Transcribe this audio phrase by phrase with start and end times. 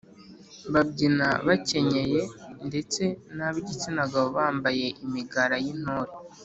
[0.73, 2.21] babyina bakenyeye
[2.67, 3.03] ndetse
[3.35, 6.11] n’ab’igitsina gabo bambaye imigara y’intore